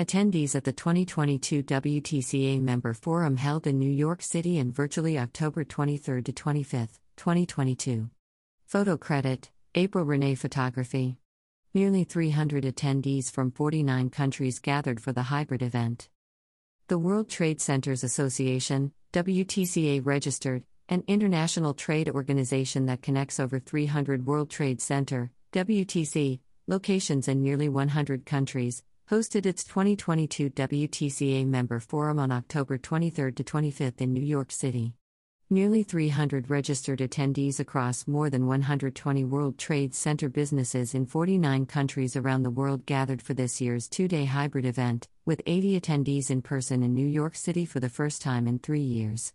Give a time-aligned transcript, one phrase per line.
[0.00, 5.62] Attendees at the 2022 WTCA Member Forum held in New York City and virtually October
[5.62, 8.08] 23 to 25, 2022.
[8.64, 11.18] Photo credit April Renee Photography.
[11.74, 16.08] Nearly 300 attendees from 49 countries gathered for the hybrid event.
[16.88, 24.24] The World Trade Centers Association, WTCA registered, an international trade organization that connects over 300
[24.24, 32.20] World Trade Center, WTC, locations in nearly 100 countries, hosted its 2022 WTCA Member Forum
[32.20, 34.94] on October 23 to 25 in New York City.
[35.50, 42.14] Nearly 300 registered attendees across more than 120 World Trade Center businesses in 49 countries
[42.14, 46.40] around the world gathered for this year's two day hybrid event, with 80 attendees in
[46.40, 49.32] person in New York City for the first time in three years.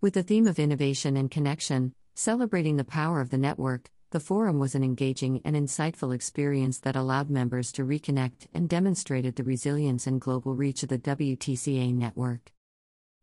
[0.00, 4.58] With the theme of innovation and connection, celebrating the power of the network, the forum
[4.58, 10.06] was an engaging and insightful experience that allowed members to reconnect and demonstrated the resilience
[10.06, 12.52] and global reach of the WTCA network.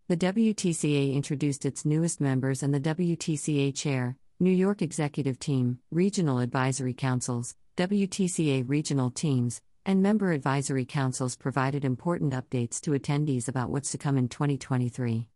[0.08, 6.38] The WTCA introduced its newest members and the WTCA Chair, New York Executive Team, Regional
[6.38, 13.72] Advisory Councils, WTCA Regional Teams, and Member Advisory Councils provided important updates to attendees about
[13.72, 15.28] what's to come in 2023.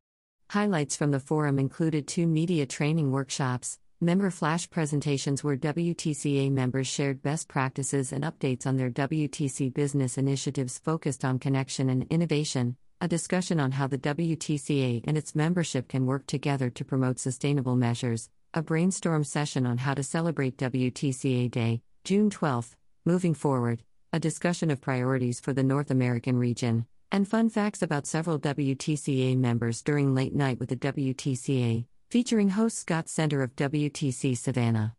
[0.52, 6.88] Highlights from the forum included two media training workshops, Member flash presentations where WTCA members
[6.88, 12.78] shared best practices and updates on their WTC business initiatives focused on connection and innovation,
[13.02, 17.76] a discussion on how the WTCA and its membership can work together to promote sustainable
[17.76, 23.84] measures, a brainstorm session on how to celebrate WTCA Day, June 12, moving forward,
[24.14, 29.38] a discussion of priorities for the North American region, and fun facts about several WTCA
[29.38, 34.96] members during late night with the WTCA, featuring host Scott Center of WTC Savannah.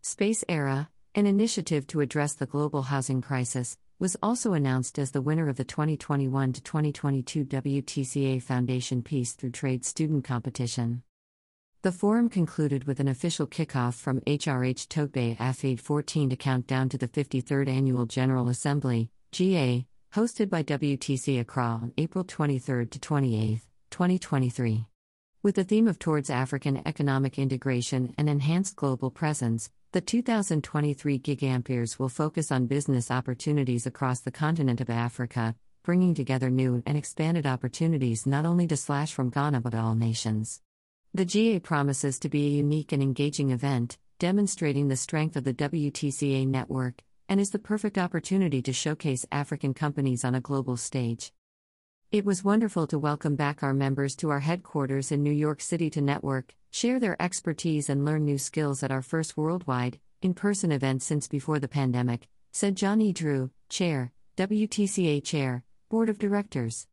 [0.00, 5.20] Space Era, an initiative to address the global housing crisis, was also announced as the
[5.20, 11.02] winner of the 2021 to 2022 WTCA Foundation Peace Through Trade student competition.
[11.82, 16.88] The forum concluded with an official kickoff from HRH Togbe Afede 14 to count down
[16.90, 19.84] to the 53rd Annual General Assembly, GA,
[20.14, 24.86] hosted by WTC Accra on April 23 to 28, 2023.
[25.44, 31.98] With the theme of Towards African Economic Integration and Enhanced Global Presence, the 2023 Gigamperes
[31.98, 37.44] will focus on business opportunities across the continent of Africa, bringing together new and expanded
[37.44, 40.60] opportunities not only to Slash from Ghana but all nations.
[41.12, 45.54] The GA promises to be a unique and engaging event, demonstrating the strength of the
[45.54, 51.32] WTCA network, and is the perfect opportunity to showcase African companies on a global stage.
[52.12, 55.88] It was wonderful to welcome back our members to our headquarters in New York City
[55.88, 60.72] to network, share their expertise, and learn new skills at our first worldwide, in person
[60.72, 63.14] event since before the pandemic, said John E.
[63.14, 66.86] Drew, Chair, WTCA Chair, Board of Directors.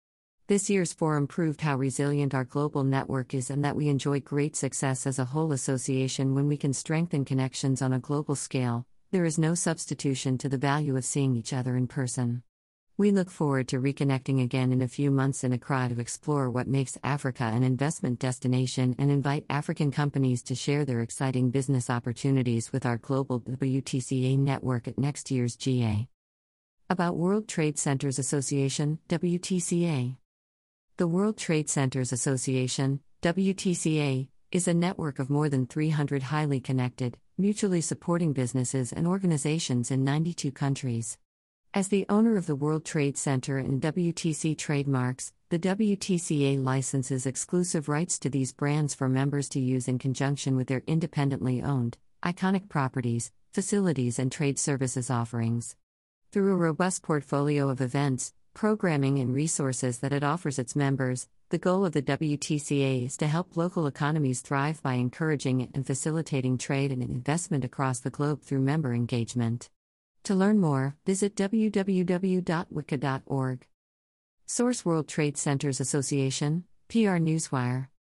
[0.48, 4.56] This year's forum proved how resilient our global network is and that we enjoy great
[4.56, 8.86] success as a whole association when we can strengthen connections on a global scale.
[9.12, 12.44] There is no substitution to the value of seeing each other in person.
[13.00, 16.68] We look forward to reconnecting again in a few months in Accra to explore what
[16.68, 22.74] makes Africa an investment destination and invite African companies to share their exciting business opportunities
[22.74, 26.10] with our global WTCA network at next year's GA.
[26.90, 30.18] About World Trade Centers Association, WTCA.
[30.98, 37.18] The World Trade Centers Association, WTCA, is a network of more than 300 highly connected,
[37.38, 41.18] mutually supporting businesses and organizations in 92 countries.
[41.72, 47.88] As the owner of the World Trade Center and WTC trademarks, the WTCA licenses exclusive
[47.88, 52.70] rights to these brands for members to use in conjunction with their independently owned, iconic
[52.70, 55.76] properties, facilities, and trade services offerings.
[56.32, 61.60] Through a robust portfolio of events, programming, and resources that it offers its members, the
[61.60, 66.92] goal of the WTCA is to help local economies thrive by encouraging and facilitating trade
[66.92, 69.70] and investment across the globe through member engagement.
[70.30, 71.88] To learn more, visit www.wicca.org.
[74.46, 77.88] Source World Trade Centers Association, PR Newswire.